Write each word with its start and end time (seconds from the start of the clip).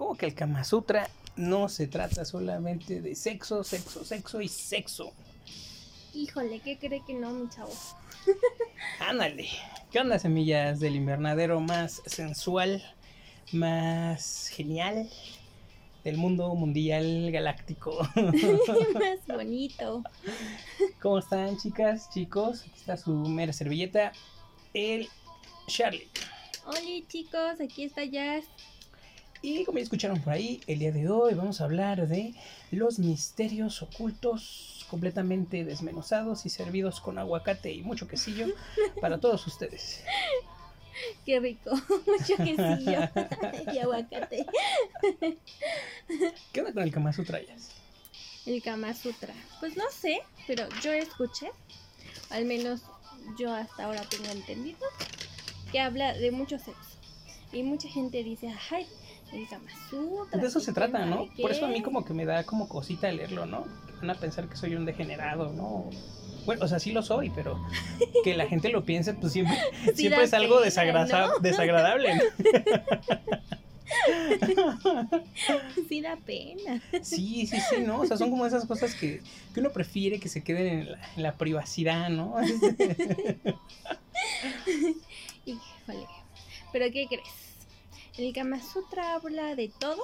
¿Cómo 0.00 0.16
que 0.16 0.24
el 0.24 0.34
Kama 0.34 0.64
Sutra 0.64 1.10
no 1.36 1.68
se 1.68 1.86
trata 1.86 2.24
solamente 2.24 3.02
de 3.02 3.14
sexo, 3.14 3.62
sexo, 3.62 4.02
sexo 4.02 4.40
y 4.40 4.48
sexo? 4.48 5.12
Híjole, 6.14 6.60
¿qué 6.60 6.78
cree 6.78 7.02
que 7.06 7.12
no, 7.12 7.30
mi 7.32 7.50
chavo? 7.50 7.70
Ándale. 8.98 9.50
¿Qué 9.92 10.00
onda, 10.00 10.18
semillas 10.18 10.80
del 10.80 10.96
invernadero 10.96 11.60
más 11.60 12.00
sensual, 12.06 12.82
más 13.52 14.48
genial 14.48 15.10
del 16.02 16.16
mundo 16.16 16.54
mundial 16.54 17.30
galáctico? 17.30 17.98
Más 18.14 19.26
bonito. 19.28 20.02
¿Cómo 21.02 21.18
están, 21.18 21.58
chicas, 21.58 22.08
chicos? 22.08 22.62
Aquí 22.62 22.72
está 22.74 22.96
su 22.96 23.12
mera 23.12 23.52
servilleta, 23.52 24.12
el 24.72 25.10
Charlie. 25.66 26.08
Hola 26.64 26.80
chicos, 27.06 27.60
aquí 27.60 27.84
está 27.84 28.04
Jazz. 28.04 28.46
Y 29.42 29.64
como 29.64 29.78
ya 29.78 29.84
escucharon 29.84 30.20
por 30.20 30.34
ahí, 30.34 30.60
el 30.66 30.80
día 30.80 30.92
de 30.92 31.08
hoy 31.08 31.32
vamos 31.32 31.60
a 31.60 31.64
hablar 31.64 32.06
de 32.06 32.34
los 32.70 32.98
misterios 32.98 33.82
ocultos 33.82 34.86
completamente 34.90 35.64
desmenuzados 35.64 36.44
y 36.44 36.50
servidos 36.50 37.00
con 37.00 37.18
aguacate 37.18 37.72
y 37.72 37.82
mucho 37.82 38.06
quesillo 38.06 38.48
para 39.00 39.18
todos 39.18 39.46
ustedes. 39.46 40.04
Qué 41.24 41.40
rico, 41.40 41.70
mucho 42.06 42.36
quesillo 42.36 43.08
y 43.72 43.78
aguacate. 43.78 44.44
¿Qué 46.52 46.60
onda 46.60 46.74
con 46.74 46.82
el 46.82 46.92
Kama 46.92 47.12
Sutra? 47.14 47.40
El 48.44 48.62
Kama 48.62 48.92
Sutra. 48.92 49.32
Pues 49.60 49.74
no 49.74 49.84
sé, 49.90 50.20
pero 50.46 50.68
yo 50.82 50.92
escuché, 50.92 51.50
al 52.28 52.44
menos 52.44 52.82
yo 53.38 53.54
hasta 53.54 53.84
ahora 53.84 54.02
tengo 54.02 54.28
entendido, 54.30 54.86
que 55.72 55.80
habla 55.80 56.12
de 56.12 56.30
mucho 56.30 56.58
sexo. 56.58 56.98
Y 57.52 57.62
mucha 57.62 57.88
gente 57.88 58.22
dice, 58.22 58.54
ay, 58.70 58.86
el 59.32 59.48
Kama 59.48 59.70
Sutra. 59.88 60.40
De 60.40 60.46
eso 60.46 60.60
se 60.60 60.72
trata, 60.72 61.06
¿no? 61.06 61.28
Por 61.40 61.50
eso 61.50 61.66
a 61.66 61.68
mí 61.68 61.76
qué". 61.76 61.82
como 61.82 62.04
que 62.04 62.14
me 62.14 62.24
da 62.24 62.44
como 62.44 62.68
cosita 62.68 63.10
leerlo, 63.10 63.46
¿no? 63.46 63.64
Van 64.00 64.10
a 64.10 64.14
pensar 64.14 64.48
que 64.48 64.56
soy 64.56 64.74
un 64.74 64.84
degenerado, 64.84 65.52
¿no? 65.52 65.90
Bueno, 66.46 66.64
o 66.64 66.68
sea, 66.68 66.78
sí 66.78 66.92
lo 66.92 67.02
soy, 67.02 67.30
pero 67.30 67.60
que 68.24 68.34
la 68.34 68.46
gente 68.46 68.70
lo 68.70 68.84
piense, 68.84 69.14
pues 69.14 69.32
siempre, 69.32 69.56
Sí 69.86 69.94
siempre 69.94 70.24
es 70.24 70.34
algo 70.34 70.60
pena, 70.60 71.28
¿no? 71.28 71.38
desagradable. 71.40 72.14
¿no? 72.14 72.22
Sí 75.88 76.00
da 76.00 76.16
pena. 76.16 76.80
Sí, 77.02 77.46
sí, 77.46 77.58
sí, 77.68 77.80
¿no? 77.84 78.00
O 78.00 78.06
sea, 78.06 78.16
son 78.16 78.30
como 78.30 78.46
esas 78.46 78.64
cosas 78.64 78.94
que, 78.94 79.20
que 79.52 79.60
uno 79.60 79.70
prefiere 79.70 80.20
que 80.20 80.28
se 80.28 80.44
queden 80.44 80.66
en 80.66 80.92
la, 80.92 80.98
en 81.16 81.22
la 81.24 81.36
privacidad, 81.36 82.08
¿no? 82.08 82.36
Híjole. 85.44 86.06
¿Pero 86.72 86.86
qué 86.92 87.06
crees? 87.08 87.49
El 88.20 88.34
Kama 88.34 88.60
Sutra 88.62 89.14
habla 89.14 89.54
de 89.54 89.68
todo 89.68 90.02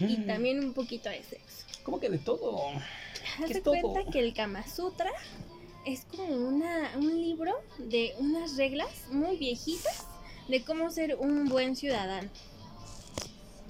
y 0.00 0.16
Mm, 0.18 0.26
también 0.26 0.58
un 0.64 0.72
poquito 0.72 1.08
de 1.08 1.22
sexo. 1.22 1.64
¿Cómo 1.84 2.00
que 2.00 2.08
de 2.08 2.18
todo? 2.18 2.58
Haz 2.70 3.46
¿Qué 3.46 3.52
de 3.54 3.58
es 3.58 3.62
todo? 3.62 3.74
cuenta 3.80 4.10
que 4.10 4.18
el 4.18 4.34
Kama 4.34 4.66
Sutra 4.66 5.10
es 5.86 6.04
como 6.06 6.24
una, 6.24 6.90
un 6.96 7.20
libro 7.22 7.52
de 7.78 8.14
unas 8.18 8.56
reglas 8.56 8.88
muy 9.12 9.36
viejitas 9.36 10.06
de 10.48 10.64
cómo 10.64 10.90
ser 10.90 11.16
un 11.20 11.48
buen 11.48 11.76
ciudadano. 11.76 12.28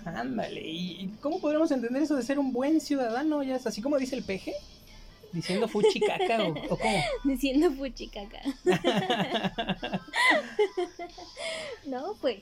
Ándale, 0.07 0.63
¿y 0.67 1.09
cómo 1.21 1.39
podremos 1.41 1.71
entender 1.71 2.03
eso 2.03 2.17
de 2.17 2.23
ser 2.23 2.39
un 2.39 2.53
buen 2.55 2.81
ciudadano? 2.81 3.43
Ya 3.43 3.57
es 3.57 3.67
así 3.67 3.83
como 3.83 3.99
dice 3.99 4.17
el 4.17 4.25
peje, 4.25 4.55
diciendo 5.33 5.69
fuchi 5.69 6.01
caca 6.01 6.45
o, 6.45 6.55
o 6.71 6.79
cómo. 6.79 7.05
Diciendo 7.25 7.71
puchicaca. 7.73 8.41
no, 11.87 12.15
pues 12.23 12.39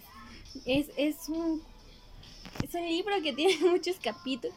es, 0.65 0.89
es 0.97 1.29
un 1.29 1.63
es 2.63 2.75
un 2.75 2.87
libro 2.87 3.15
que 3.23 3.33
tiene 3.35 3.71
muchos 3.71 3.97
capítulos 3.97 4.55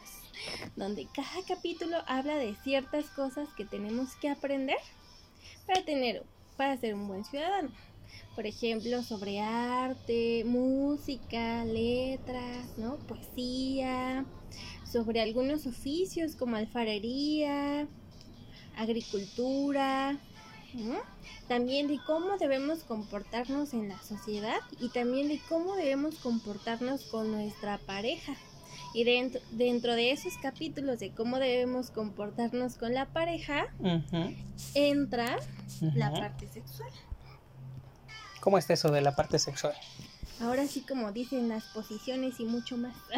donde 0.76 1.06
cada 1.14 1.44
capítulo 1.46 1.98
habla 2.06 2.36
de 2.36 2.54
ciertas 2.64 3.06
cosas 3.10 3.48
que 3.56 3.64
tenemos 3.64 4.14
que 4.16 4.28
aprender 4.28 4.78
para 5.66 5.84
tener 5.84 6.24
para 6.56 6.76
ser 6.76 6.94
un 6.94 7.08
buen 7.08 7.24
ciudadano. 7.24 7.70
Por 8.34 8.46
ejemplo, 8.46 9.02
sobre 9.02 9.40
arte, 9.40 10.44
música, 10.44 11.64
letras, 11.64 12.78
¿no? 12.78 12.96
Poesía, 12.98 14.24
sobre 14.90 15.20
algunos 15.20 15.66
oficios 15.66 16.36
como 16.36 16.56
alfarería, 16.56 17.86
agricultura, 18.76 20.18
¿no? 20.74 20.98
también 21.48 21.88
de 21.88 21.98
cómo 22.06 22.38
debemos 22.38 22.84
comportarnos 22.84 23.74
en 23.74 23.88
la 23.88 24.00
sociedad 24.02 24.60
y 24.80 24.88
también 24.88 25.28
de 25.28 25.40
cómo 25.48 25.76
debemos 25.76 26.16
comportarnos 26.16 27.04
con 27.04 27.30
nuestra 27.30 27.78
pareja. 27.78 28.34
Y 28.94 29.04
dentro, 29.04 29.40
dentro 29.50 29.94
de 29.94 30.12
esos 30.12 30.36
capítulos 30.38 30.98
de 30.98 31.12
cómo 31.12 31.38
debemos 31.38 31.90
comportarnos 31.90 32.76
con 32.76 32.94
la 32.94 33.06
pareja, 33.06 33.66
entra 34.74 35.38
la 35.80 36.12
parte 36.12 36.46
sexual. 36.48 36.90
¿Cómo 38.40 38.58
está 38.58 38.74
eso 38.74 38.90
de 38.90 39.00
la 39.00 39.14
parte 39.14 39.38
sexual? 39.38 39.74
Ahora 40.42 40.66
sí, 40.66 40.80
como 40.80 41.12
dicen 41.12 41.48
las 41.48 41.64
posiciones 41.66 42.40
y 42.40 42.44
mucho 42.44 42.76
más. 42.76 42.96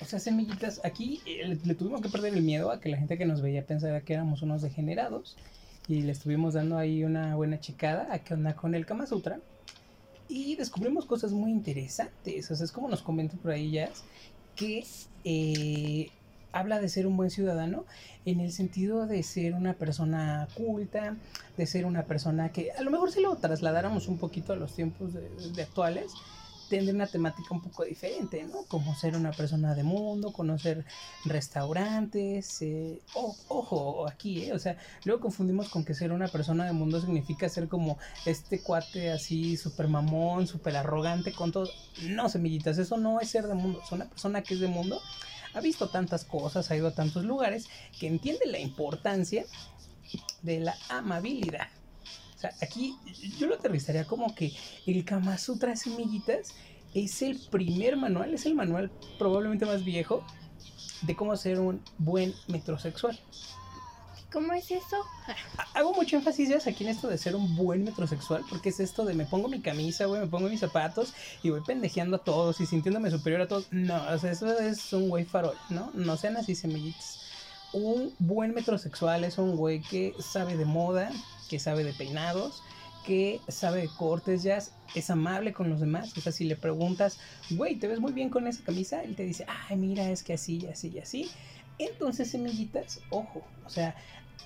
O 0.00 0.06
sea, 0.06 0.18
semillitas, 0.18 0.82
aquí 0.84 1.22
eh, 1.24 1.48
le, 1.48 1.56
le 1.56 1.74
tuvimos 1.74 2.02
que 2.02 2.10
perder 2.10 2.34
el 2.34 2.42
miedo 2.42 2.70
a 2.70 2.78
que 2.78 2.90
la 2.90 2.98
gente 2.98 3.16
que 3.16 3.24
nos 3.24 3.40
veía 3.40 3.66
pensara 3.66 4.02
que 4.02 4.12
éramos 4.12 4.42
unos 4.42 4.60
degenerados. 4.60 5.36
Y 5.88 6.02
le 6.02 6.12
estuvimos 6.12 6.54
dando 6.54 6.76
ahí 6.76 7.04
una 7.04 7.36
buena 7.36 7.60
checada 7.60 8.12
a 8.12 8.18
qué 8.18 8.34
onda 8.34 8.54
con 8.54 8.74
el 8.74 8.84
Kama 8.84 9.06
Sutra. 9.06 9.40
Y 10.28 10.56
descubrimos 10.56 11.06
cosas 11.06 11.32
muy 11.32 11.50
interesantes. 11.50 12.50
O 12.50 12.56
sea, 12.56 12.64
es 12.64 12.72
como 12.72 12.88
nos 12.88 13.02
comentan 13.02 13.38
por 13.38 13.50
ahí 13.50 13.70
ya 13.70 13.90
que 14.56 14.84
eh, 15.24 16.10
habla 16.54 16.80
de 16.80 16.88
ser 16.88 17.06
un 17.06 17.16
buen 17.16 17.30
ciudadano 17.30 17.84
en 18.24 18.40
el 18.40 18.52
sentido 18.52 19.06
de 19.06 19.22
ser 19.22 19.54
una 19.54 19.74
persona 19.74 20.48
culta, 20.54 21.16
de 21.56 21.66
ser 21.66 21.84
una 21.84 22.04
persona 22.04 22.50
que 22.50 22.70
a 22.72 22.82
lo 22.82 22.90
mejor 22.90 23.10
si 23.12 23.20
lo 23.20 23.36
trasladáramos 23.36 24.08
un 24.08 24.18
poquito 24.18 24.52
a 24.52 24.56
los 24.56 24.72
tiempos 24.74 25.12
de, 25.12 25.28
de 25.54 25.62
actuales, 25.62 26.12
tendría 26.70 26.94
una 26.94 27.06
temática 27.06 27.48
un 27.50 27.60
poco 27.60 27.84
diferente, 27.84 28.42
¿no? 28.44 28.62
Como 28.68 28.94
ser 28.94 29.14
una 29.16 29.32
persona 29.32 29.74
de 29.74 29.82
mundo, 29.84 30.32
conocer 30.32 30.84
restaurantes, 31.58 32.62
eh, 32.62 33.00
o- 33.14 33.36
ojo, 33.48 34.08
aquí, 34.08 34.44
¿eh? 34.44 34.52
O 34.54 34.58
sea, 34.58 34.76
luego 35.04 35.20
confundimos 35.20 35.68
con 35.68 35.84
que 35.84 35.94
ser 35.94 36.10
una 36.12 36.28
persona 36.28 36.64
de 36.64 36.72
mundo 36.72 37.00
significa 37.00 37.48
ser 37.48 37.68
como 37.68 37.98
este 38.24 38.60
cuate 38.60 39.10
así, 39.12 39.56
súper 39.56 39.88
mamón, 39.88 40.46
súper 40.46 40.76
arrogante 40.76 41.32
con 41.32 41.52
todo. 41.52 41.68
No, 42.08 42.28
semillitas, 42.28 42.78
eso 42.78 42.96
no 42.96 43.20
es 43.20 43.28
ser 43.28 43.46
de 43.46 43.54
mundo. 43.54 43.80
Es 43.84 43.92
una 43.92 44.06
persona 44.06 44.42
que 44.42 44.54
es 44.54 44.60
de 44.60 44.68
mundo, 44.68 45.00
ha 45.54 45.60
visto 45.60 45.88
tantas 45.88 46.24
cosas, 46.24 46.70
ha 46.70 46.76
ido 46.76 46.88
a 46.88 46.94
tantos 46.94 47.24
lugares, 47.24 47.68
que 47.98 48.06
entiende 48.06 48.46
la 48.46 48.58
importancia 48.58 49.44
de 50.42 50.60
la 50.60 50.76
amabilidad. 50.88 51.68
O 52.36 52.38
sea, 52.38 52.52
aquí 52.60 52.96
yo 53.38 53.46
lo 53.46 53.54
aterrizaría 53.54 54.04
como 54.04 54.34
que 54.34 54.52
el 54.86 55.04
Kama 55.04 55.38
Sutra 55.38 55.76
Semillitas 55.76 56.54
es 56.92 57.22
el 57.22 57.38
primer 57.50 57.96
manual, 57.96 58.34
es 58.34 58.46
el 58.46 58.54
manual 58.54 58.90
probablemente 59.18 59.66
más 59.66 59.84
viejo 59.84 60.24
de 61.02 61.16
cómo 61.16 61.36
ser 61.36 61.60
un 61.60 61.82
buen 61.98 62.34
metrosexual. 62.48 63.18
¿Cómo 64.34 64.52
es 64.52 64.70
eso? 64.70 64.96
Ha- 65.56 65.78
Hago 65.78 65.94
mucho 65.94 66.16
énfasis 66.16 66.48
ya 66.48 66.58
aquí 66.70 66.84
en 66.84 66.90
esto 66.90 67.08
de 67.08 67.16
ser 67.16 67.34
un 67.36 67.56
buen 67.56 67.84
metrosexual, 67.84 68.42
porque 68.50 68.68
es 68.70 68.80
esto 68.80 69.04
de 69.04 69.14
me 69.14 69.24
pongo 69.24 69.48
mi 69.48 69.60
camisa, 69.60 70.04
güey, 70.06 70.20
me 70.20 70.26
pongo 70.26 70.48
mis 70.48 70.60
zapatos 70.60 71.14
y 71.42 71.50
voy 71.50 71.60
pendejeando 71.62 72.16
a 72.16 72.18
todos 72.24 72.60
y 72.60 72.66
sintiéndome 72.66 73.10
superior 73.10 73.40
a 73.42 73.48
todos. 73.48 73.68
No, 73.70 73.96
o 74.12 74.18
sea, 74.18 74.32
eso 74.32 74.58
es 74.58 74.92
un 74.92 75.08
güey 75.08 75.24
farol, 75.24 75.56
¿no? 75.70 75.90
No 75.94 76.16
sean 76.16 76.36
así 76.36 76.54
semillitas. 76.56 77.20
Un 77.72 78.12
buen 78.18 78.54
metrosexual 78.54 79.22
es 79.24 79.38
un 79.38 79.56
güey 79.56 79.80
que 79.82 80.14
sabe 80.18 80.56
de 80.56 80.64
moda, 80.64 81.10
que 81.48 81.58
sabe 81.60 81.84
de 81.84 81.92
peinados, 81.92 82.62
que 83.06 83.40
sabe 83.48 83.82
de 83.82 83.88
cortes 83.88 84.42
ya, 84.42 84.58
es 84.94 85.10
amable 85.10 85.52
con 85.52 85.70
los 85.70 85.78
demás. 85.80 86.16
O 86.16 86.20
sea, 86.20 86.32
si 86.32 86.44
le 86.44 86.56
preguntas, 86.56 87.18
güey, 87.50 87.76
¿te 87.76 87.86
ves 87.86 88.00
muy 88.00 88.12
bien 88.12 88.30
con 88.30 88.46
esa 88.48 88.64
camisa? 88.64 89.02
Él 89.02 89.14
te 89.14 89.24
dice, 89.24 89.46
ay, 89.68 89.76
mira, 89.76 90.08
es 90.10 90.22
que 90.24 90.32
así, 90.34 90.66
así 90.66 90.88
y 90.94 90.98
así. 90.98 91.30
Entonces, 91.78 92.30
semillitas, 92.30 93.00
ojo, 93.10 93.44
o 93.66 93.68
sea, 93.68 93.96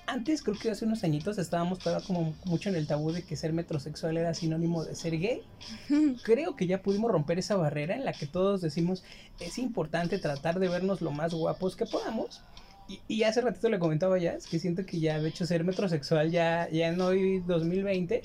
antes, 0.09 0.41
creo 0.41 0.57
que 0.57 0.71
hace 0.71 0.85
unos 0.85 1.03
añitos 1.03 1.37
estábamos 1.37 1.79
todavía 1.79 2.05
como 2.05 2.33
mucho 2.45 2.69
en 2.69 2.75
el 2.75 2.87
tabú 2.87 3.11
de 3.11 3.23
que 3.23 3.35
ser 3.35 3.53
metrosexual 3.53 4.17
era 4.17 4.33
sinónimo 4.33 4.83
de 4.83 4.95
ser 4.95 5.19
gay. 5.19 5.43
Creo 6.23 6.55
que 6.55 6.67
ya 6.67 6.81
pudimos 6.81 7.11
romper 7.11 7.39
esa 7.39 7.55
barrera 7.55 7.95
en 7.95 8.05
la 8.05 8.13
que 8.13 8.25
todos 8.25 8.61
decimos 8.61 9.03
es 9.39 9.57
importante 9.57 10.17
tratar 10.17 10.59
de 10.59 10.67
vernos 10.67 11.01
lo 11.01 11.11
más 11.11 11.33
guapos 11.33 11.75
que 11.75 11.85
podamos. 11.85 12.41
Y, 12.87 13.01
y 13.07 13.23
hace 13.23 13.41
ratito 13.41 13.69
le 13.69 13.77
comentaba 13.77 14.17
ya, 14.17 14.33
es 14.33 14.47
que 14.47 14.57
siento 14.57 14.83
que 14.83 14.99
ya, 14.99 15.19
de 15.19 15.29
hecho, 15.29 15.45
ser 15.45 15.63
metrosexual 15.63 16.31
ya, 16.31 16.67
ya 16.71 16.87
en 16.87 16.99
hoy 16.99 17.39
2020, 17.41 18.23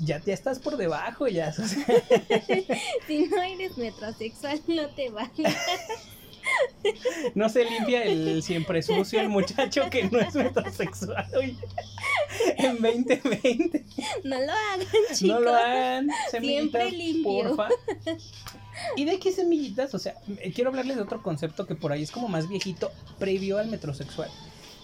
ya, 0.00 0.20
ya 0.24 0.34
estás 0.34 0.58
por 0.58 0.76
debajo, 0.76 1.28
ya. 1.28 1.52
si 3.06 3.26
no 3.26 3.42
eres 3.42 3.78
metrosexual, 3.78 4.60
no 4.66 4.88
te 4.88 5.10
vale. 5.10 5.30
no 7.34 7.48
se 7.48 7.64
limpia 7.64 8.02
el 8.04 8.42
siempre 8.42 8.82
sucio, 8.82 9.20
el 9.20 9.28
muchacho 9.28 9.88
que 9.90 10.04
no 10.04 10.18
es 10.20 10.34
metrosexual. 10.34 11.26
oye. 11.36 11.56
En 12.56 12.80
2020. 12.80 13.84
No 14.24 14.40
lo 14.40 14.52
hagan, 14.52 14.80
chicos. 15.14 15.22
No 15.22 15.40
lo 15.40 15.54
hagan, 15.54 16.08
Siempre 16.30 16.40
semillitas, 16.50 16.92
limpio. 16.92 17.24
porfa. 17.56 17.68
Y 18.96 19.04
de 19.04 19.18
qué 19.18 19.32
semillitas, 19.32 19.94
o 19.94 19.98
sea, 19.98 20.14
eh, 20.38 20.50
quiero 20.52 20.70
hablarles 20.70 20.96
de 20.96 21.02
otro 21.02 21.22
concepto 21.22 21.66
que 21.66 21.74
por 21.74 21.92
ahí 21.92 22.02
es 22.02 22.10
como 22.10 22.28
más 22.28 22.48
viejito, 22.48 22.90
previo 23.18 23.58
al 23.58 23.68
metrosexual, 23.68 24.30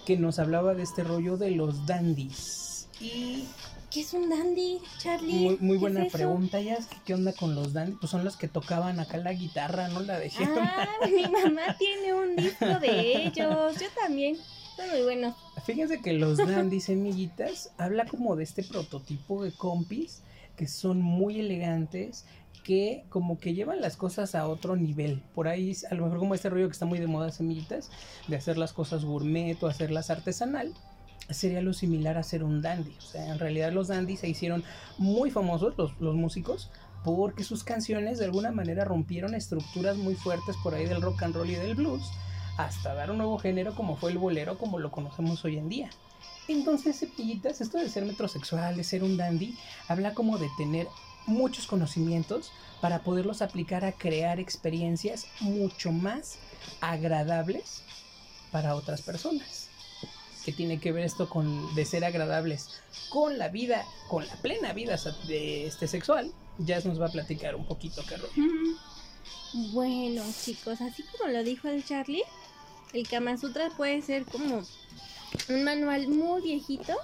que 0.06 0.16
nos 0.16 0.38
hablaba 0.38 0.74
de 0.74 0.82
este 0.82 1.04
rollo 1.04 1.36
de 1.36 1.52
los 1.52 1.86
dandies. 1.86 2.88
Y 3.00 3.44
¿Qué 3.90 4.00
es 4.00 4.12
un 4.12 4.28
dandy, 4.28 4.80
Charlie? 4.98 5.32
muy, 5.32 5.56
muy 5.60 5.76
¿Qué 5.76 5.80
buena 5.80 6.04
es 6.04 6.12
pregunta, 6.12 6.60
ya 6.60 6.78
¿qué 7.06 7.14
onda 7.14 7.32
con 7.32 7.54
los 7.54 7.72
dandies? 7.72 7.96
Pues 8.00 8.10
son 8.10 8.22
los 8.22 8.36
que 8.36 8.46
tocaban 8.46 9.00
acá 9.00 9.16
la 9.16 9.32
guitarra, 9.32 9.88
no 9.88 10.00
la 10.00 10.18
dejé. 10.18 10.44
Ah, 10.44 10.86
mi 11.10 11.22
mamá 11.22 11.74
tiene 11.78 12.12
un 12.12 12.36
disco 12.36 12.66
de 12.80 13.24
ellos. 13.24 13.80
Yo 13.80 13.86
también. 13.98 14.36
Son 14.76 14.90
muy 14.90 15.02
buenos. 15.02 15.34
Fíjense 15.64 16.00
que 16.02 16.12
los 16.12 16.36
dandies 16.36 16.84
semillitas 16.84 17.70
habla 17.78 18.04
como 18.04 18.36
de 18.36 18.44
este 18.44 18.62
prototipo 18.62 19.42
de 19.42 19.52
compis 19.52 20.22
que 20.56 20.68
son 20.68 21.00
muy 21.00 21.40
elegantes, 21.40 22.26
que 22.64 23.04
como 23.08 23.38
que 23.38 23.54
llevan 23.54 23.80
las 23.80 23.96
cosas 23.96 24.34
a 24.34 24.46
otro 24.48 24.76
nivel. 24.76 25.22
Por 25.34 25.48
ahí, 25.48 25.74
a 25.90 25.94
lo 25.94 26.04
mejor 26.04 26.18
como 26.18 26.34
este 26.34 26.50
rollo 26.50 26.66
que 26.66 26.72
está 26.72 26.84
muy 26.84 26.98
de 26.98 27.06
moda 27.06 27.30
semillitas, 27.30 27.90
de 28.26 28.36
hacer 28.36 28.58
las 28.58 28.72
cosas 28.72 29.04
gourmet 29.04 29.62
o 29.62 29.68
hacerlas 29.68 30.10
artesanal, 30.10 30.74
sería 31.30 31.60
lo 31.60 31.72
similar 31.72 32.18
a 32.18 32.22
ser 32.22 32.42
un 32.42 32.62
dandy. 32.62 32.94
O 32.98 33.02
sea, 33.02 33.26
en 33.28 33.38
realidad 33.38 33.72
los 33.72 33.88
dandies 33.88 34.20
se 34.20 34.28
hicieron 34.28 34.64
muy 34.96 35.30
famosos, 35.30 35.74
los, 35.76 35.98
los 36.00 36.14
músicos, 36.14 36.70
porque 37.04 37.44
sus 37.44 37.64
canciones 37.64 38.18
de 38.18 38.24
alguna 38.24 38.50
manera 38.50 38.84
rompieron 38.84 39.34
estructuras 39.34 39.96
muy 39.96 40.14
fuertes 40.14 40.56
por 40.62 40.74
ahí 40.74 40.86
del 40.86 41.02
rock 41.02 41.22
and 41.22 41.34
roll 41.34 41.50
y 41.50 41.54
del 41.54 41.74
blues, 41.74 42.10
hasta 42.56 42.94
dar 42.94 43.10
un 43.10 43.18
nuevo 43.18 43.38
género 43.38 43.74
como 43.74 43.96
fue 43.96 44.10
el 44.10 44.18
bolero, 44.18 44.58
como 44.58 44.78
lo 44.78 44.90
conocemos 44.90 45.44
hoy 45.44 45.58
en 45.58 45.68
día. 45.68 45.90
Entonces, 46.48 46.98
cepillitas, 46.98 47.60
esto 47.60 47.78
de 47.78 47.88
ser 47.88 48.04
metrosexual, 48.04 48.76
de 48.76 48.84
ser 48.84 49.04
un 49.04 49.16
dandy, 49.16 49.54
habla 49.86 50.14
como 50.14 50.38
de 50.38 50.48
tener 50.56 50.88
muchos 51.26 51.66
conocimientos 51.66 52.52
para 52.80 53.00
poderlos 53.00 53.42
aplicar 53.42 53.84
a 53.84 53.92
crear 53.92 54.40
experiencias 54.40 55.26
mucho 55.40 55.92
más 55.92 56.38
agradables 56.80 57.82
para 58.50 58.74
otras 58.74 59.02
personas. 59.02 59.67
Que 60.48 60.54
tiene 60.54 60.80
que 60.80 60.92
ver 60.92 61.04
esto 61.04 61.28
con 61.28 61.74
de 61.74 61.84
ser 61.84 62.06
agradables 62.06 62.70
con 63.10 63.36
la 63.36 63.48
vida, 63.48 63.84
con 64.08 64.26
la 64.26 64.34
plena 64.36 64.72
vida 64.72 64.98
de 65.26 65.66
este 65.66 65.86
sexual. 65.86 66.32
Jazz 66.56 66.86
nos 66.86 66.98
va 66.98 67.08
a 67.08 67.12
platicar 67.12 67.54
un 67.54 67.66
poquito 67.66 68.00
rollo. 68.00 68.78
Bueno, 69.74 70.24
chicos, 70.42 70.80
así 70.80 71.04
como 71.12 71.30
lo 71.30 71.44
dijo 71.44 71.68
el 71.68 71.84
Charlie, 71.84 72.22
el 72.94 73.06
Kama 73.06 73.36
Sutra 73.36 73.68
puede 73.76 74.00
ser 74.00 74.24
como 74.24 74.62
un 75.50 75.64
manual 75.64 76.08
muy 76.08 76.40
viejito 76.40 76.94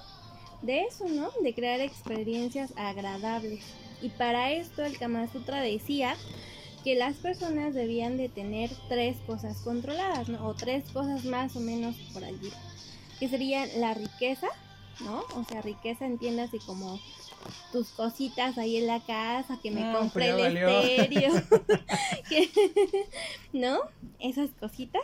de 0.63 0.85
eso, 0.85 1.07
¿no? 1.07 1.29
De 1.43 1.53
crear 1.53 1.81
experiencias 1.81 2.73
agradables. 2.77 3.63
Y 4.01 4.09
para 4.09 4.53
esto 4.53 4.83
el 4.83 4.97
Kama 4.97 5.31
Sutra 5.31 5.61
decía 5.61 6.15
que 6.83 6.95
las 6.95 7.17
personas 7.17 7.75
debían 7.75 8.17
de 8.17 8.27
tener 8.27 8.71
tres 8.89 9.17
cosas 9.27 9.61
controladas, 9.61 10.29
¿no? 10.29 10.47
O 10.47 10.55
tres 10.55 10.89
cosas 10.91 11.25
más 11.25 11.55
o 11.55 11.59
menos 11.59 11.95
por 12.11 12.23
allí. 12.23 12.51
Que 13.19 13.29
serían 13.29 13.69
la 13.79 13.93
riqueza, 13.93 14.47
¿no? 15.01 15.23
O 15.35 15.43
sea, 15.47 15.61
riqueza 15.61 16.05
entiéndase 16.05 16.57
como 16.65 16.99
tus 17.71 17.89
cositas 17.89 18.57
ahí 18.57 18.77
en 18.77 18.87
la 18.87 18.99
casa, 19.01 19.59
que 19.61 19.69
me 19.71 19.83
Ah, 19.83 19.97
compré 19.99 20.31
pues 20.31 20.37
ya 20.37 20.47
el 20.47 20.53
valió. 20.55 20.79
estéreo, 20.81 21.33
que- 22.29 22.49
¿no? 23.53 23.79
Esas 24.19 24.49
cositas. 24.59 25.03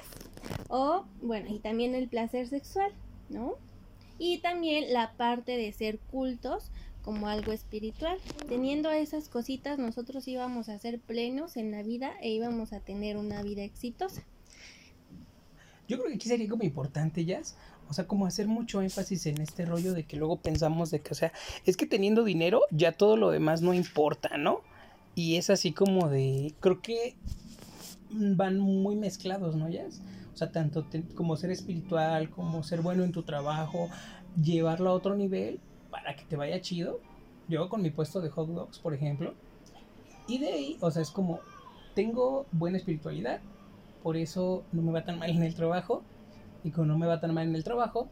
O, 0.69 1.05
bueno, 1.21 1.53
y 1.53 1.59
también 1.59 1.95
el 1.95 2.07
placer 2.07 2.47
sexual, 2.47 2.91
¿no? 3.29 3.53
Y 4.17 4.39
también 4.39 4.91
la 4.93 5.13
parte 5.13 5.55
de 5.57 5.71
ser 5.71 5.99
cultos 5.99 6.71
como 7.03 7.27
algo 7.27 7.51
espiritual. 7.51 8.17
Teniendo 8.47 8.89
esas 8.91 9.27
cositas, 9.29 9.79
nosotros 9.79 10.27
íbamos 10.27 10.69
a 10.69 10.77
ser 10.79 10.99
plenos 10.99 11.57
en 11.57 11.71
la 11.71 11.81
vida 11.83 12.13
e 12.21 12.29
íbamos 12.29 12.73
a 12.73 12.79
tener 12.79 13.17
una 13.17 13.41
vida 13.41 13.63
exitosa. 13.63 14.23
Yo 15.91 15.97
creo 15.97 16.07
que 16.07 16.15
aquí 16.15 16.29
sería 16.29 16.47
como 16.47 16.63
importante, 16.63 17.25
Jazz. 17.25 17.57
O 17.89 17.93
sea, 17.93 18.07
como 18.07 18.25
hacer 18.25 18.47
mucho 18.47 18.81
énfasis 18.81 19.25
en 19.25 19.41
este 19.41 19.65
rollo 19.65 19.91
de 19.91 20.05
que 20.05 20.15
luego 20.15 20.37
pensamos 20.37 20.89
de 20.89 21.01
que, 21.01 21.11
o 21.11 21.15
sea, 21.15 21.33
es 21.65 21.75
que 21.75 21.85
teniendo 21.85 22.23
dinero 22.23 22.61
ya 22.71 22.93
todo 22.93 23.17
lo 23.17 23.29
demás 23.29 23.61
no 23.61 23.73
importa, 23.73 24.37
¿no? 24.37 24.61
Y 25.15 25.35
es 25.35 25.49
así 25.49 25.73
como 25.73 26.07
de, 26.07 26.53
creo 26.61 26.81
que 26.81 27.17
van 28.09 28.57
muy 28.57 28.95
mezclados, 28.95 29.57
¿no, 29.57 29.67
Jazz? 29.67 29.99
O 30.33 30.37
sea, 30.37 30.53
tanto 30.53 30.87
como 31.13 31.35
ser 31.35 31.51
espiritual, 31.51 32.29
como 32.29 32.63
ser 32.63 32.79
bueno 32.79 33.03
en 33.03 33.11
tu 33.11 33.23
trabajo, 33.23 33.89
llevarlo 34.41 34.91
a 34.91 34.93
otro 34.93 35.17
nivel 35.17 35.59
para 35.89 36.15
que 36.15 36.23
te 36.23 36.37
vaya 36.37 36.61
chido. 36.61 37.01
Yo 37.49 37.67
con 37.67 37.81
mi 37.81 37.89
puesto 37.89 38.21
de 38.21 38.29
hot 38.29 38.47
dogs, 38.47 38.79
por 38.79 38.93
ejemplo. 38.93 39.33
Y 40.25 40.37
de 40.37 40.53
ahí, 40.53 40.77
o 40.79 40.89
sea, 40.89 41.01
es 41.01 41.11
como, 41.11 41.41
tengo 41.95 42.45
buena 42.53 42.77
espiritualidad, 42.77 43.41
por 44.03 44.17
eso 44.17 44.63
no 44.71 44.81
me 44.81 44.91
va 44.91 45.03
tan 45.05 45.19
mal 45.19 45.29
en 45.29 45.43
el 45.43 45.55
trabajo. 45.55 46.03
Y 46.63 46.71
como 46.71 46.87
no 46.87 46.97
me 46.97 47.07
va 47.07 47.19
tan 47.19 47.33
mal 47.33 47.47
en 47.47 47.55
el 47.55 47.63
trabajo, 47.63 48.07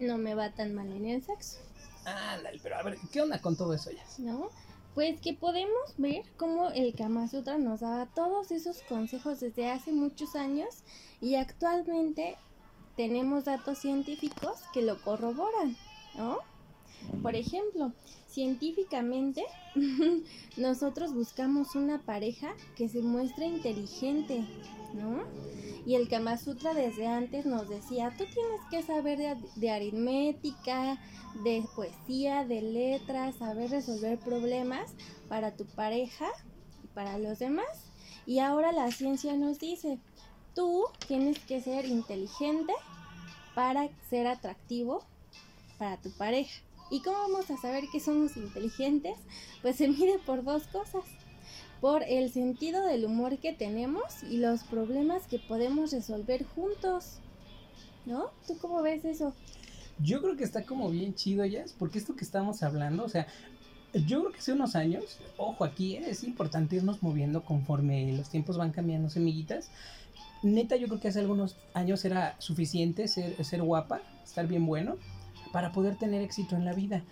No 0.00 0.18
me 0.18 0.34
va 0.34 0.50
tan 0.52 0.74
mal 0.74 0.90
en 0.92 1.06
el 1.06 1.22
sexo. 1.22 1.58
ándale, 2.04 2.58
pero 2.62 2.76
a 2.76 2.82
ver, 2.82 2.98
¿qué 3.12 3.22
onda 3.22 3.40
con 3.40 3.56
todo 3.56 3.72
eso, 3.72 3.90
Jazz? 3.90 4.18
¿no? 4.18 4.48
Pues 4.94 5.20
que 5.20 5.32
podemos 5.34 5.94
ver 5.96 6.22
cómo 6.36 6.70
el 6.70 6.94
Kama 6.94 7.26
Sutra 7.28 7.58
nos 7.58 7.80
daba 7.80 8.06
todos 8.14 8.50
esos 8.50 8.82
consejos 8.82 9.40
desde 9.40 9.70
hace 9.70 9.92
muchos 9.92 10.36
años 10.36 10.82
y 11.20 11.34
actualmente 11.36 12.36
tenemos 12.96 13.44
datos 13.46 13.78
científicos 13.78 14.60
que 14.72 14.82
lo 14.82 15.00
corroboran, 15.02 15.76
¿no? 16.16 16.38
Por 17.22 17.34
ejemplo, 17.34 17.92
científicamente 18.28 19.44
nosotros 20.56 21.12
buscamos 21.12 21.74
una 21.74 21.98
pareja 22.00 22.54
que 22.76 22.88
se 22.88 23.00
muestre 23.02 23.46
inteligente, 23.46 24.44
¿no? 24.94 25.22
Y 25.86 25.96
el 25.96 26.08
Kama 26.08 26.38
Sutra 26.38 26.72
desde 26.72 27.06
antes 27.06 27.44
nos 27.44 27.68
decía, 27.68 28.14
tú 28.16 28.24
tienes 28.24 28.60
que 28.70 28.82
saber 28.82 29.18
de, 29.18 29.36
de 29.56 29.70
aritmética, 29.70 30.98
de 31.42 31.62
poesía, 31.74 32.44
de 32.46 32.62
letras, 32.62 33.36
saber 33.36 33.70
resolver 33.70 34.18
problemas 34.18 34.94
para 35.28 35.56
tu 35.56 35.66
pareja 35.66 36.26
y 36.82 36.86
para 36.88 37.18
los 37.18 37.38
demás. 37.38 37.66
Y 38.24 38.38
ahora 38.38 38.72
la 38.72 38.90
ciencia 38.90 39.34
nos 39.36 39.58
dice, 39.58 39.98
tú 40.54 40.84
tienes 41.06 41.38
que 41.40 41.60
ser 41.60 41.84
inteligente 41.84 42.72
para 43.54 43.88
ser 44.08 44.26
atractivo 44.26 45.04
para 45.78 45.96
tu 45.98 46.10
pareja. 46.12 46.62
¿Y 46.90 47.00
cómo 47.02 47.18
vamos 47.18 47.50
a 47.50 47.56
saber 47.56 47.84
que 47.90 48.00
somos 48.00 48.36
inteligentes? 48.36 49.18
Pues 49.62 49.76
se 49.76 49.88
mide 49.88 50.18
por 50.20 50.44
dos 50.44 50.66
cosas. 50.68 51.04
Por 51.84 52.02
el 52.02 52.32
sentido 52.32 52.86
del 52.86 53.04
humor 53.04 53.36
que 53.36 53.52
tenemos 53.52 54.22
y 54.22 54.38
los 54.38 54.62
problemas 54.64 55.26
que 55.26 55.38
podemos 55.38 55.92
resolver 55.92 56.46
juntos. 56.46 57.18
¿No? 58.06 58.30
¿Tú 58.46 58.56
cómo 58.56 58.80
ves 58.80 59.04
eso? 59.04 59.34
Yo 59.98 60.22
creo 60.22 60.34
que 60.34 60.44
está 60.44 60.64
como 60.64 60.88
bien 60.88 61.14
chido, 61.14 61.44
Jazz, 61.44 61.74
porque 61.78 61.98
esto 61.98 62.16
que 62.16 62.24
estamos 62.24 62.62
hablando, 62.62 63.04
o 63.04 63.08
sea, 63.10 63.26
yo 63.92 64.20
creo 64.20 64.32
que 64.32 64.38
hace 64.38 64.54
unos 64.54 64.76
años, 64.76 65.18
ojo, 65.36 65.62
aquí 65.62 65.96
eh, 65.96 66.04
es 66.08 66.24
importante 66.24 66.76
irnos 66.76 67.02
moviendo 67.02 67.44
conforme 67.44 68.10
los 68.14 68.30
tiempos 68.30 68.56
van 68.56 68.70
cambiando, 68.70 69.10
semillitas. 69.10 69.68
Neta, 70.42 70.76
yo 70.76 70.86
creo 70.88 71.00
que 71.00 71.08
hace 71.08 71.20
algunos 71.20 71.58
años 71.74 72.02
era 72.06 72.34
suficiente 72.38 73.08
ser, 73.08 73.44
ser 73.44 73.60
guapa, 73.60 74.00
estar 74.24 74.46
bien 74.46 74.64
bueno, 74.64 74.96
para 75.52 75.70
poder 75.72 75.96
tener 75.96 76.22
éxito 76.22 76.56
en 76.56 76.64
la 76.64 76.72
vida. 76.72 77.04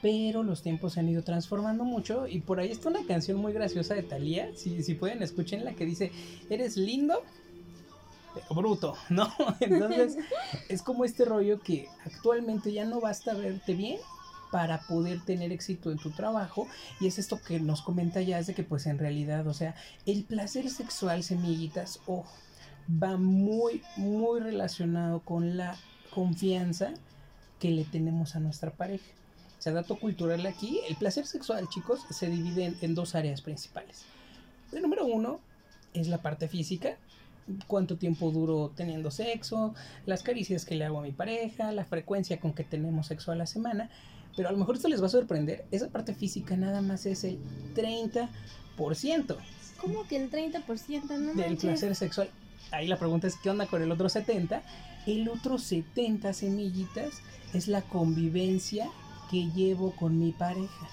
Pero 0.00 0.42
los 0.42 0.62
tiempos 0.62 0.92
se 0.92 1.00
han 1.00 1.08
ido 1.08 1.22
transformando 1.22 1.84
mucho 1.84 2.28
y 2.28 2.40
por 2.40 2.60
ahí 2.60 2.70
está 2.70 2.88
una 2.88 3.04
canción 3.06 3.38
muy 3.38 3.52
graciosa 3.52 3.94
de 3.94 4.02
Thalía, 4.02 4.50
si, 4.54 4.82
si 4.82 4.94
pueden 4.94 5.22
escúchenla, 5.22 5.74
que 5.74 5.84
dice, 5.84 6.12
eres 6.48 6.76
lindo, 6.76 7.22
pero 8.34 8.54
bruto, 8.54 8.94
¿no? 9.08 9.32
Entonces, 9.60 10.16
es 10.68 10.82
como 10.82 11.04
este 11.04 11.24
rollo 11.24 11.60
que 11.60 11.88
actualmente 12.04 12.72
ya 12.72 12.84
no 12.84 13.00
basta 13.00 13.34
verte 13.34 13.74
bien 13.74 13.98
para 14.50 14.80
poder 14.80 15.20
tener 15.24 15.52
éxito 15.52 15.90
en 15.90 15.98
tu 15.98 16.10
trabajo 16.10 16.66
y 17.00 17.06
es 17.06 17.18
esto 17.18 17.40
que 17.42 17.60
nos 17.60 17.82
comenta 17.82 18.22
ya 18.22 18.38
es 18.38 18.46
de 18.46 18.54
que 18.54 18.62
pues 18.62 18.86
en 18.86 18.98
realidad 18.98 19.46
o 19.46 19.52
sea 19.52 19.74
el 20.06 20.24
placer 20.24 20.70
sexual 20.70 21.22
semillitas 21.22 22.00
ojo 22.06 22.32
va 22.90 23.18
muy 23.18 23.82
muy 23.96 24.40
relacionado 24.40 25.20
con 25.20 25.58
la 25.58 25.76
confianza 26.14 26.94
que 27.58 27.70
le 27.70 27.84
tenemos 27.84 28.36
a 28.36 28.40
nuestra 28.40 28.70
pareja 28.70 29.17
o 29.58 29.62
sea 29.62 29.72
dato 29.72 29.98
cultural 29.98 30.44
aquí 30.46 30.80
el 30.88 30.96
placer 30.96 31.26
sexual 31.26 31.68
chicos 31.68 32.00
se 32.10 32.28
divide 32.28 32.64
en, 32.66 32.76
en 32.80 32.94
dos 32.94 33.14
áreas 33.14 33.40
principales 33.40 34.04
el 34.72 34.82
número 34.82 35.06
uno 35.06 35.40
es 35.94 36.08
la 36.08 36.18
parte 36.18 36.48
física 36.48 36.96
cuánto 37.66 37.96
tiempo 37.96 38.30
duro 38.30 38.72
teniendo 38.76 39.10
sexo, 39.10 39.74
las 40.06 40.22
caricias 40.22 40.64
que 40.66 40.74
le 40.74 40.84
hago 40.84 40.98
a 40.98 41.02
mi 41.02 41.12
pareja, 41.12 41.72
la 41.72 41.86
frecuencia 41.86 42.38
con 42.40 42.52
que 42.52 42.64
tenemos 42.64 43.06
sexo 43.06 43.32
a 43.32 43.36
la 43.36 43.46
semana. 43.46 43.88
Pero 44.36 44.50
a 44.50 44.52
lo 44.52 44.58
mejor 44.58 44.76
esto 44.76 44.88
les 44.88 45.02
va 45.02 45.06
a 45.06 45.10
sorprender. 45.10 45.64
Esa 45.70 45.88
parte 45.88 46.14
física 46.14 46.56
nada 46.56 46.82
más 46.82 47.06
es 47.06 47.24
el 47.24 47.38
30% 47.74 48.28
¿Cómo 49.80 50.06
que 50.06 50.16
el 50.16 50.30
30%? 50.30 51.18
No 51.18 51.34
del 51.34 51.56
placer 51.56 51.94
sexual. 51.94 52.30
Ahí 52.70 52.86
la 52.86 52.98
pregunta 52.98 53.26
es, 53.26 53.36
¿qué 53.36 53.50
onda 53.50 53.66
con 53.66 53.82
el 53.82 53.90
otro 53.90 54.08
70%? 54.08 54.60
El 55.06 55.28
otro 55.28 55.58
70 55.58 56.32
semillitas 56.32 57.22
es 57.54 57.68
la 57.68 57.82
convivencia 57.82 58.90
que 59.30 59.50
llevo 59.54 59.94
con 59.96 60.18
mi 60.18 60.32
pareja. 60.32 60.88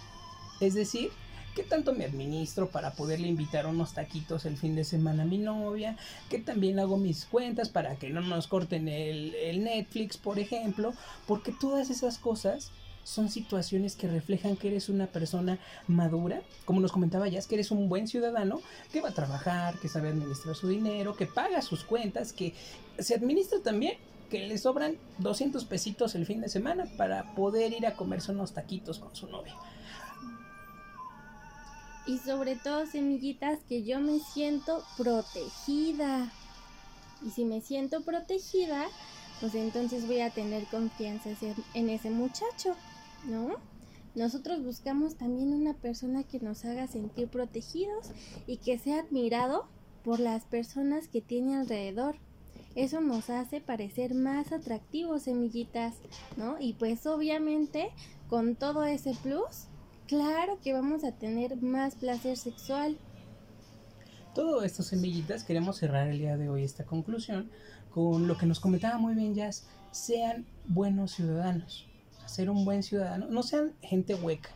Es 0.59 0.73
decir, 0.73 1.11
¿Qué 1.55 1.63
tanto 1.63 1.93
me 1.93 2.03
administro 2.03 2.69
para 2.69 2.91
poderle 2.91 3.29
invitar 3.29 3.65
unos 3.65 3.93
taquitos 3.93 4.45
el 4.45 4.57
fin 4.57 4.75
de 4.75 4.83
semana 4.83 5.23
a 5.23 5.25
mi 5.25 5.37
novia? 5.37 5.95
¿Qué 6.29 6.37
también 6.37 6.79
hago 6.79 6.97
mis 6.97 7.23
cuentas 7.23 7.69
para 7.69 7.95
que 7.95 8.09
no 8.09 8.19
nos 8.19 8.47
corten 8.47 8.89
el, 8.89 9.33
el 9.35 9.63
Netflix, 9.63 10.17
por 10.17 10.37
ejemplo? 10.37 10.93
Porque 11.25 11.53
todas 11.53 11.89
esas 11.89 12.17
cosas 12.17 12.71
son 13.05 13.29
situaciones 13.29 13.95
que 13.95 14.09
reflejan 14.09 14.57
que 14.57 14.67
eres 14.67 14.89
una 14.89 15.07
persona 15.07 15.59
madura, 15.87 16.41
como 16.65 16.81
nos 16.81 16.91
comentaba 16.91 17.29
ya, 17.29 17.39
es 17.39 17.47
que 17.47 17.55
eres 17.55 17.71
un 17.71 17.87
buen 17.87 18.09
ciudadano 18.09 18.59
que 18.91 18.99
va 18.99 19.09
a 19.09 19.13
trabajar, 19.13 19.79
que 19.79 19.87
sabe 19.87 20.09
administrar 20.09 20.55
su 20.55 20.67
dinero, 20.67 21.15
que 21.15 21.27
paga 21.27 21.61
sus 21.61 21.85
cuentas, 21.85 22.33
que 22.33 22.53
se 22.99 23.15
administra 23.15 23.59
también, 23.63 23.93
que 24.29 24.47
le 24.47 24.57
sobran 24.57 24.97
200 25.19 25.65
pesitos 25.65 26.15
el 26.15 26.25
fin 26.25 26.41
de 26.41 26.49
semana 26.49 26.85
para 26.97 27.35
poder 27.35 27.73
ir 27.73 27.85
a 27.85 27.95
comerse 27.95 28.31
unos 28.31 28.53
taquitos 28.53 28.99
con 28.99 29.15
su 29.15 29.27
novia. 29.27 29.55
Y 32.07 32.19
sobre 32.19 32.55
todo, 32.55 32.85
semillitas, 32.85 33.59
que 33.67 33.83
yo 33.83 33.99
me 33.99 34.19
siento 34.19 34.83
protegida. 34.97 36.31
Y 37.25 37.31
si 37.31 37.45
me 37.45 37.61
siento 37.61 38.01
protegida, 38.01 38.85
pues 39.39 39.55
entonces 39.55 40.05
voy 40.05 40.21
a 40.21 40.29
tener 40.29 40.65
confianza 40.65 41.29
en 41.73 41.89
ese 41.89 42.11
muchacho. 42.11 42.75
¿no? 43.25 43.55
Nosotros 44.13 44.63
buscamos 44.63 45.15
también 45.15 45.53
una 45.53 45.73
persona 45.73 46.23
que 46.23 46.39
nos 46.39 46.63
haga 46.63 46.87
sentir 46.87 47.27
protegidos 47.27 48.11
y 48.47 48.57
que 48.57 48.77
sea 48.79 48.99
admirado 48.99 49.67
por 50.03 50.19
las 50.19 50.45
personas 50.45 51.07
que 51.07 51.21
tiene 51.21 51.55
alrededor. 51.55 52.17
Eso 52.75 53.01
nos 53.01 53.29
hace 53.29 53.61
parecer 53.61 54.13
más 54.13 54.51
atractivos, 54.51 55.23
semillitas, 55.23 55.95
¿no? 56.37 56.57
Y 56.59 56.73
pues 56.73 57.05
obviamente 57.07 57.89
con 58.29 58.55
todo 58.55 58.83
ese 58.83 59.13
plus, 59.23 59.67
claro 60.07 60.59
que 60.61 60.73
vamos 60.73 61.03
a 61.03 61.13
tener 61.13 61.61
más 61.61 61.95
placer 61.95 62.37
sexual. 62.37 62.97
Todo 64.33 64.63
esto, 64.63 64.83
semillitas, 64.83 65.45
queremos 65.45 65.77
cerrar 65.77 66.09
el 66.09 66.19
día 66.19 66.35
de 66.35 66.49
hoy 66.49 66.63
esta 66.63 66.85
conclusión 66.85 67.49
con 67.93 68.27
lo 68.27 68.37
que 68.37 68.45
nos 68.45 68.59
comentaba 68.59 68.97
muy 68.97 69.15
bien 69.15 69.33
Jazz. 69.33 69.65
Sean 69.91 70.45
buenos 70.67 71.13
ciudadanos 71.13 71.87
ser 72.25 72.49
un 72.49 72.65
buen 72.65 72.83
ciudadano. 72.83 73.27
No 73.29 73.43
sean 73.43 73.73
gente 73.81 74.15
hueca. 74.15 74.49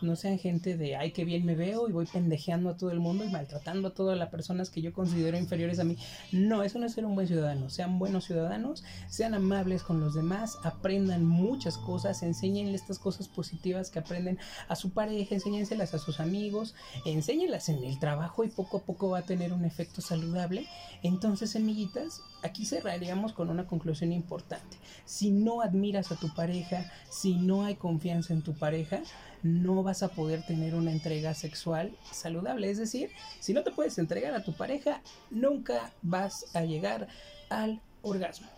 No 0.00 0.16
sean 0.16 0.38
gente 0.38 0.76
de, 0.76 0.96
ay, 0.96 1.12
qué 1.12 1.24
bien 1.24 1.44
me 1.44 1.54
veo 1.54 1.88
y 1.88 1.92
voy 1.92 2.06
pendejeando 2.06 2.70
a 2.70 2.76
todo 2.76 2.90
el 2.90 3.00
mundo 3.00 3.24
y 3.24 3.28
maltratando 3.28 3.88
a 3.88 3.94
todas 3.94 4.18
las 4.18 4.28
personas 4.28 4.70
que 4.70 4.80
yo 4.80 4.92
considero 4.92 5.38
inferiores 5.38 5.78
a 5.78 5.84
mí. 5.84 5.96
No, 6.32 6.62
eso 6.62 6.78
no 6.78 6.86
es 6.86 6.92
ser 6.92 7.04
un 7.04 7.14
buen 7.14 7.26
ciudadano. 7.26 7.68
Sean 7.70 7.98
buenos 7.98 8.24
ciudadanos, 8.24 8.84
sean 9.08 9.34
amables 9.34 9.82
con 9.82 10.00
los 10.00 10.14
demás, 10.14 10.58
aprendan 10.64 11.24
muchas 11.24 11.78
cosas, 11.78 12.22
enséñenle 12.22 12.74
estas 12.74 12.98
cosas 12.98 13.28
positivas 13.28 13.90
que 13.90 13.98
aprenden 13.98 14.38
a 14.68 14.76
su 14.76 14.90
pareja, 14.90 15.34
enséñenselas 15.34 15.94
a 15.94 15.98
sus 15.98 16.20
amigos, 16.20 16.74
enséñenlas 17.04 17.68
en 17.68 17.82
el 17.82 17.98
trabajo 17.98 18.44
y 18.44 18.48
poco 18.48 18.78
a 18.78 18.82
poco 18.82 19.10
va 19.10 19.18
a 19.18 19.22
tener 19.22 19.52
un 19.52 19.64
efecto 19.64 20.00
saludable. 20.00 20.66
Entonces, 21.02 21.50
semillitas, 21.50 22.22
aquí 22.42 22.64
cerraríamos 22.64 23.32
con 23.32 23.50
una 23.50 23.66
conclusión 23.66 24.12
importante. 24.12 24.76
Si 25.04 25.30
no 25.30 25.60
admiras 25.60 26.12
a 26.12 26.16
tu 26.16 26.34
pareja, 26.34 26.90
si 27.10 27.34
no 27.34 27.64
hay 27.64 27.76
confianza 27.76 28.32
en 28.32 28.42
tu 28.42 28.54
pareja, 28.54 29.00
no 29.42 29.82
vas 29.88 30.02
a 30.02 30.08
poder 30.08 30.42
tener 30.42 30.74
una 30.74 30.92
entrega 30.92 31.32
sexual 31.32 31.96
saludable. 32.12 32.70
Es 32.70 32.76
decir, 32.76 33.10
si 33.40 33.54
no 33.54 33.62
te 33.62 33.70
puedes 33.70 33.96
entregar 33.96 34.34
a 34.34 34.44
tu 34.44 34.52
pareja, 34.52 35.00
nunca 35.30 35.90
vas 36.02 36.54
a 36.54 36.60
llegar 36.60 37.08
al 37.48 37.80
orgasmo. 38.02 38.48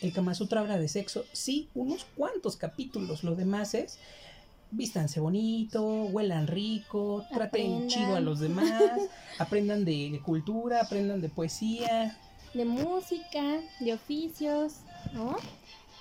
El 0.00 0.14
Kama 0.14 0.34
Sutra 0.34 0.60
habla 0.60 0.78
de 0.78 0.88
sexo, 0.88 1.26
sí, 1.32 1.68
unos 1.74 2.06
cuantos 2.16 2.56
capítulos, 2.56 3.22
lo 3.22 3.34
demás 3.34 3.74
es 3.74 3.98
vístanse 4.70 5.20
bonito, 5.20 5.84
huelan 6.04 6.46
rico, 6.46 7.26
traten 7.30 7.88
chido 7.88 8.16
a 8.16 8.20
los 8.20 8.40
demás, 8.40 8.82
aprendan 9.38 9.84
de 9.84 10.22
cultura, 10.24 10.80
aprendan 10.80 11.20
de 11.20 11.28
poesía, 11.28 12.18
de 12.54 12.64
música, 12.64 13.60
de 13.80 13.92
oficios, 13.92 14.76
¿no? 15.12 15.36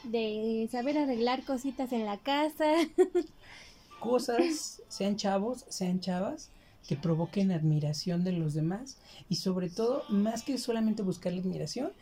De 0.06 0.70
saber 0.72 0.98
arreglar 0.98 1.44
cositas 1.44 1.92
en 1.92 2.06
la 2.06 2.16
casa. 2.16 2.72
cosas, 4.02 4.82
sean 4.90 5.16
chavos, 5.16 5.66
sean 5.70 6.02
chavas, 6.02 6.52
que 6.88 6.98
provoquen 6.98 7.52
admiración 7.52 8.24
de 8.24 8.34
los 8.34 8.54
demás 8.54 8.98
y 9.30 9.36
sobre 9.36 9.70
todo, 9.70 10.04
más 10.10 10.44
que 10.44 10.58
solamente 10.58 11.04
buscar 11.04 11.32
la 11.32 11.40
admiración, 11.40 11.94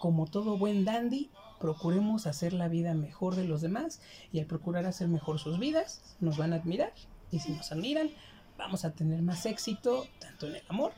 como 0.00 0.26
todo 0.26 0.58
buen 0.58 0.84
dandy, 0.84 1.30
procuremos 1.60 2.26
hacer 2.26 2.52
la 2.52 2.68
vida 2.68 2.94
mejor 2.94 3.36
de 3.36 3.44
los 3.44 3.60
demás 3.60 4.00
y 4.32 4.40
al 4.40 4.46
procurar 4.46 4.86
hacer 4.86 5.08
mejor 5.08 5.38
sus 5.38 5.58
vidas, 5.58 6.02
nos 6.20 6.36
van 6.36 6.52
a 6.52 6.56
admirar 6.56 6.92
y 7.30 7.38
si 7.38 7.52
nos 7.52 7.70
admiran, 7.70 8.10
vamos 8.58 8.84
a 8.84 8.92
tener 8.92 9.22
más 9.22 9.46
éxito 9.46 10.06
tanto 10.18 10.46
en 10.46 10.56
el 10.56 10.62
amor 10.68 10.92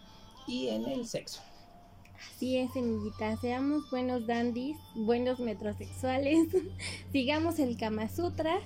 y 0.46 0.68
en 0.68 0.86
el 0.86 1.06
sexo. 1.06 1.42
Así 2.30 2.56
es, 2.56 2.72
semillita, 2.72 3.36
seamos 3.36 3.90
buenos 3.90 4.26
dandies, 4.26 4.78
buenos 4.94 5.38
metrosexuales, 5.38 6.48
sigamos 7.12 7.58
el 7.58 7.76
Kama 7.76 8.08
Sutra 8.08 8.58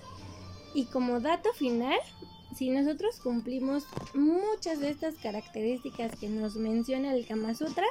y 0.74 0.84
como 0.84 1.20
dato 1.20 1.52
final, 1.52 1.98
si 2.56 2.70
nosotros 2.70 3.20
cumplimos 3.20 3.84
muchas 4.14 4.80
de 4.80 4.90
estas 4.90 5.14
características 5.16 6.16
que 6.16 6.28
nos 6.28 6.56
menciona 6.56 7.14
el 7.14 7.26
Kama 7.26 7.54
Sutra, 7.54 7.86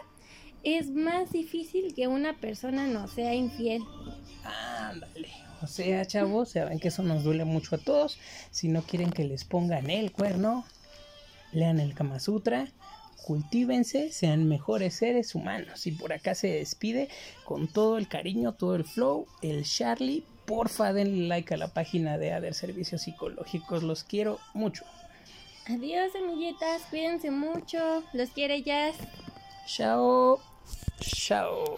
es 0.63 0.89
más 0.89 1.31
difícil 1.31 1.93
que 1.93 2.07
una 2.07 2.33
persona 2.33 2.87
no 2.87 3.07
sea 3.07 3.33
infiel. 3.33 3.81
Ándale. 4.43 5.29
O 5.61 5.67
sea, 5.67 6.05
chavos, 6.05 6.51
saben 6.51 6.79
que 6.79 6.89
eso 6.89 7.03
nos 7.03 7.23
duele 7.23 7.45
mucho 7.45 7.75
a 7.75 7.79
todos. 7.79 8.17
Si 8.51 8.67
no 8.67 8.81
quieren 8.81 9.11
que 9.11 9.25
les 9.25 9.43
pongan 9.43 9.89
el 9.89 10.11
cuerno, 10.11 10.65
lean 11.51 11.79
el 11.79 11.93
Kama 11.93 12.19
Sutra, 12.19 12.67
cultívense, 13.25 14.11
sean 14.11 14.47
mejores 14.47 14.95
seres 14.95 15.35
humanos. 15.35 15.85
Y 15.85 15.91
por 15.91 16.13
acá 16.13 16.35
se 16.35 16.47
despide 16.47 17.09
con 17.43 17.67
todo 17.67 17.97
el 17.97 18.07
cariño, 18.07 18.53
todo 18.53 18.75
el 18.75 18.85
flow, 18.85 19.27
el 19.41 19.65
Charlie 19.65 20.23
porfa 20.49 20.93
denle 20.93 21.27
like 21.27 21.53
a 21.53 21.57
la 21.57 21.67
página 21.67 22.17
de 22.17 22.33
Ader 22.33 22.55
Servicios 22.55 23.03
Psicológicos. 23.03 23.83
Los 23.83 24.03
quiero 24.03 24.39
mucho. 24.55 24.83
Adiós, 25.67 26.15
amiguitas. 26.15 26.81
Cuídense 26.89 27.29
mucho. 27.29 28.03
Los 28.13 28.31
quiere 28.31 28.63
Jazz. 28.63 28.95
Chao. 29.67 30.39
Chao. 30.99 31.77